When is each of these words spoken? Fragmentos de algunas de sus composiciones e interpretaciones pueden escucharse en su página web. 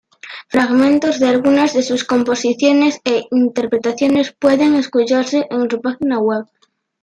Fragmentos 0.47 1.19
de 1.19 1.27
algunas 1.27 1.75
de 1.75 1.83
sus 1.83 2.03
composiciones 2.05 2.99
e 3.05 3.25
interpretaciones 3.29 4.31
pueden 4.33 4.73
escucharse 4.73 5.45
en 5.51 5.69
su 5.69 5.79
página 5.79 6.17
web. 6.17 6.45